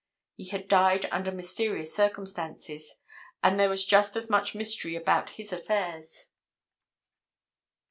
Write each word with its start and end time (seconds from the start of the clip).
He 0.33 0.47
had 0.47 0.67
died 0.67 1.05
under 1.11 1.31
mysterious 1.31 1.93
circumstances, 1.95 2.97
and 3.43 3.59
there 3.59 3.69
was 3.69 3.85
just 3.85 4.15
as 4.15 4.31
much 4.31 4.55
mystery 4.55 4.95
about 4.95 5.29
his 5.37 5.53
affairs. 5.53 6.25